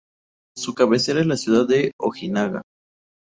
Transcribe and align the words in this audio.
Su 0.57 0.73
cabecera 0.73 1.19
es 1.21 1.27
la 1.27 1.37
ciudad 1.37 1.67
de 1.67 1.91
Ojinaga. 1.99 2.63